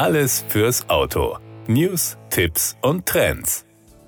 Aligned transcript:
Alles 0.00 0.46
fürs 0.48 0.88
Auto. 0.88 1.36
News, 1.66 2.16
Tipps 2.30 2.74
und 2.80 3.04
Trends. 3.04 3.66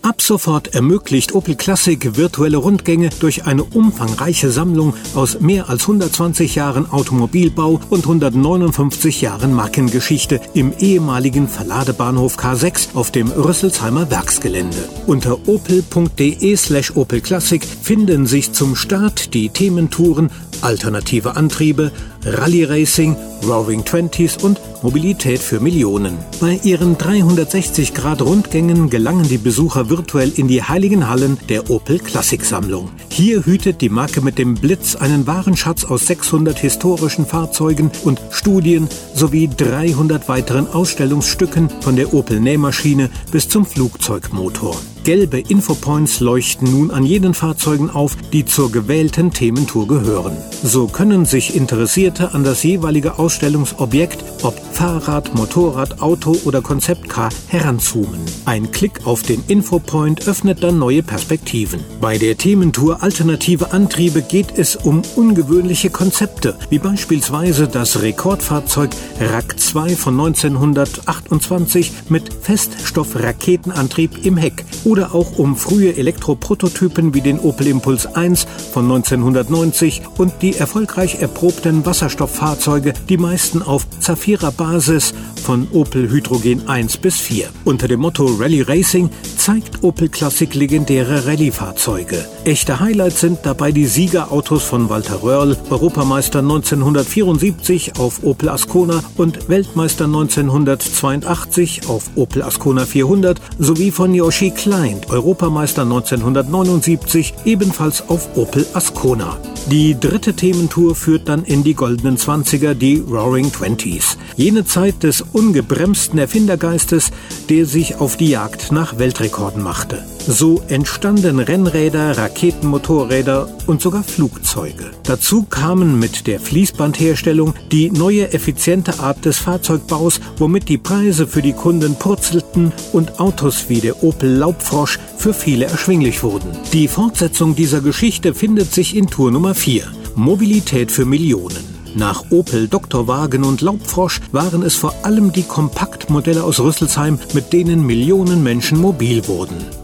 Ab 0.00 0.22
sofort 0.22 0.74
ermöglicht 0.74 1.34
Opel 1.34 1.56
Classic 1.56 2.16
virtuelle 2.16 2.56
Rundgänge 2.56 3.10
durch 3.20 3.44
eine 3.44 3.64
umfangreiche 3.64 4.50
Sammlung 4.50 4.94
aus 5.14 5.40
mehr 5.40 5.68
als 5.68 5.82
120 5.82 6.54
Jahren 6.54 6.90
Automobilbau 6.90 7.80
und 7.90 8.04
159 8.04 9.20
Jahren 9.20 9.52
Markengeschichte 9.52 10.40
im 10.54 10.72
ehemaligen 10.78 11.48
Verladebahnhof 11.48 12.38
K6 12.38 12.94
auf 12.94 13.10
dem 13.10 13.30
Rüsselsheimer 13.30 14.10
Werksgelände. 14.10 14.88
Unter 15.06 15.46
opel.de 15.46 16.56
slash 16.56 16.96
Opel 16.96 17.20
Classic 17.20 17.62
finden 17.62 18.24
sich 18.24 18.52
zum 18.52 18.74
Start 18.74 19.34
die 19.34 19.50
Thementouren 19.50 20.30
alternative 20.62 21.36
Antriebe, 21.36 21.92
Rallye 22.24 22.64
Racing, 22.64 23.16
Roaring 23.46 23.84
Twenties 23.84 24.36
und 24.38 24.60
Mobilität 24.82 25.40
für 25.40 25.60
Millionen. 25.60 26.18
Bei 26.40 26.58
ihren 26.62 26.96
360-Grad-Rundgängen 26.96 28.90
gelangen 28.90 29.28
die 29.28 29.38
Besucher 29.38 29.90
virtuell 29.90 30.32
in 30.36 30.48
die 30.48 30.62
heiligen 30.62 31.08
Hallen 31.08 31.38
der 31.48 31.70
Opel 31.70 31.98
Klassik-Sammlung. 31.98 32.90
Hier 33.08 33.44
hütet 33.44 33.80
die 33.80 33.88
Marke 33.88 34.20
mit 34.20 34.38
dem 34.38 34.54
Blitz 34.54 34.96
einen 34.96 35.26
Warenschatz 35.26 35.84
aus 35.84 36.06
600 36.06 36.58
historischen 36.58 37.26
Fahrzeugen 37.26 37.90
und 38.04 38.20
Studien 38.30 38.88
sowie 39.14 39.48
300 39.48 40.28
weiteren 40.28 40.66
Ausstellungsstücken 40.66 41.70
von 41.80 41.96
der 41.96 42.12
Opel 42.14 42.40
Nähmaschine 42.40 43.10
bis 43.30 43.48
zum 43.48 43.66
Flugzeugmotor. 43.66 44.76
Gelbe 45.04 45.38
Infopoints 45.38 46.20
leuchten 46.20 46.70
nun 46.70 46.90
an 46.90 47.04
jenen 47.04 47.34
Fahrzeugen 47.34 47.90
auf, 47.90 48.16
die 48.32 48.46
zur 48.46 48.72
gewählten 48.72 49.32
Thementour 49.32 49.86
gehören. 49.86 50.36
So 50.62 50.86
können 50.86 51.26
sich 51.26 51.54
Interessierte 51.54 52.32
an 52.32 52.42
das 52.42 52.62
jeweilige 52.62 53.18
Ausstellungsobjekt, 53.18 54.24
ob 54.42 54.58
Fahrrad, 54.72 55.34
Motorrad, 55.34 56.00
Auto 56.00 56.36
oder 56.44 56.62
Konzeptcar, 56.62 57.28
heranzoomen. 57.48 58.20
Ein 58.44 58.72
Klick 58.72 59.06
auf 59.06 59.22
den 59.22 59.44
Infopoint 59.46 60.26
öffnet 60.26 60.62
dann 60.62 60.78
neue 60.78 61.02
Perspektiven. 61.02 61.80
Bei 62.00 62.18
der 62.18 62.36
Thementour 62.36 63.02
Alternative 63.02 63.72
Antriebe 63.72 64.22
geht 64.22 64.58
es 64.58 64.74
um 64.74 65.02
ungewöhnliche 65.16 65.90
Konzepte, 65.90 66.56
wie 66.70 66.78
beispielsweise 66.78 67.68
das 67.68 68.02
Rekordfahrzeug 68.02 68.90
RAK 69.20 69.60
2 69.60 69.96
von 69.96 70.18
1928 70.18 71.92
mit 72.08 72.32
Feststoffraketenantrieb 72.32 74.24
im 74.24 74.36
Heck 74.36 74.64
oder 74.84 75.14
auch 75.14 75.38
um 75.38 75.56
frühe 75.56 75.96
Elektroprototypen 75.96 77.14
wie 77.14 77.20
den 77.20 77.38
Opel 77.38 77.66
Impuls 77.66 78.06
1 78.06 78.46
von 78.72 78.84
1990 78.84 80.02
und 80.18 80.33
die 80.42 80.56
erfolgreich 80.56 81.20
erprobten 81.20 81.84
Wasserstofffahrzeuge, 81.84 82.94
die 83.08 83.18
meisten 83.18 83.62
auf 83.62 83.86
Zafira-Basis 84.00 85.14
von 85.44 85.68
Opel 85.72 86.10
Hydrogen 86.10 86.68
1 86.68 86.96
bis 86.96 87.20
4. 87.20 87.48
Unter 87.64 87.86
dem 87.86 88.00
Motto 88.00 88.24
Rally 88.24 88.62
Racing 88.62 89.10
zeigt 89.36 89.82
Opel 89.82 90.08
Classic 90.08 90.52
legendäre 90.54 91.26
Rallye-Fahrzeuge. 91.26 92.24
Echte 92.44 92.80
Highlights 92.80 93.20
sind 93.20 93.40
dabei 93.42 93.70
die 93.70 93.86
Siegerautos 93.86 94.62
von 94.62 94.88
Walter 94.88 95.22
Röhrl, 95.22 95.56
Europameister 95.68 96.38
1974 96.38 97.98
auf 97.98 98.24
Opel 98.24 98.48
Ascona 98.48 99.02
und 99.16 99.48
Weltmeister 99.48 100.06
1982 100.06 101.88
auf 101.88 102.10
Opel 102.14 102.42
Ascona 102.42 102.86
400 102.86 103.38
sowie 103.58 103.90
von 103.90 104.14
Yoshi 104.14 104.50
Klein 104.50 105.00
Europameister 105.08 105.82
1979, 105.82 107.34
ebenfalls 107.44 108.08
auf 108.08 108.36
Opel 108.36 108.66
Ascona. 108.72 109.36
Die 109.70 109.98
dritte 109.98 110.34
Thementour 110.34 110.94
führt 110.94 111.26
dann 111.26 111.42
in 111.42 111.64
die 111.64 111.72
goldenen 111.72 112.18
Zwanziger, 112.18 112.74
die 112.74 112.98
Roaring 112.98 113.50
Twenties. 113.50 114.18
Jene 114.36 114.66
Zeit 114.66 115.02
des 115.02 115.22
ungebremsten 115.22 116.18
Erfindergeistes, 116.18 117.10
der 117.48 117.64
sich 117.64 117.96
auf 117.96 118.18
die 118.18 118.28
Jagd 118.28 118.72
nach 118.72 118.98
Weltrekorden 118.98 119.62
machte. 119.62 120.04
So 120.26 120.62
entstanden 120.68 121.38
Rennräder, 121.38 122.16
Raketenmotorräder 122.16 123.46
und 123.66 123.82
sogar 123.82 124.02
Flugzeuge. 124.02 124.90
Dazu 125.02 125.42
kamen 125.42 125.98
mit 125.98 126.26
der 126.26 126.40
Fließbandherstellung 126.40 127.52
die 127.70 127.90
neue 127.90 128.32
effiziente 128.32 129.00
Art 129.00 129.26
des 129.26 129.36
Fahrzeugbaus, 129.36 130.20
womit 130.38 130.70
die 130.70 130.78
Preise 130.78 131.26
für 131.26 131.42
die 131.42 131.52
Kunden 131.52 131.96
purzelten 131.96 132.72
und 132.94 133.20
Autos 133.20 133.66
wie 133.68 133.80
der 133.80 134.02
Opel 134.02 134.30
Laubfrosch 134.30 134.98
für 135.18 135.34
viele 135.34 135.66
erschwinglich 135.66 136.22
wurden. 136.22 136.56
Die 136.72 136.88
Fortsetzung 136.88 137.54
dieser 137.54 137.82
Geschichte 137.82 138.32
findet 138.32 138.72
sich 138.72 138.96
in 138.96 139.08
Tour 139.08 139.30
Nummer 139.30 139.54
4. 139.54 139.84
Mobilität 140.14 140.90
für 140.90 141.04
Millionen. 141.04 141.74
Nach 141.96 142.24
Opel, 142.30 142.66
Doktorwagen 142.66 143.44
und 143.44 143.60
Laubfrosch 143.60 144.20
waren 144.32 144.62
es 144.62 144.74
vor 144.74 144.94
allem 145.02 145.32
die 145.32 145.42
Kompaktmodelle 145.42 146.42
aus 146.42 146.60
Rüsselsheim, 146.60 147.18
mit 147.34 147.52
denen 147.52 147.86
Millionen 147.86 148.42
Menschen 148.42 148.80
mobil 148.80 149.28
wurden. 149.28 149.83